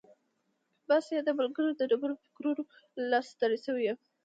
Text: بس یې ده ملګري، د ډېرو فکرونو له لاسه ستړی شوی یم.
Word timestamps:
بس 0.87 1.05
یې 1.15 1.19
ده 1.27 1.31
ملګري، 1.39 1.71
د 1.75 1.81
ډېرو 1.91 2.15
فکرونو 2.23 2.61
له 2.99 3.03
لاسه 3.11 3.29
ستړی 3.35 3.57
شوی 3.65 3.83
یم. 3.87 3.97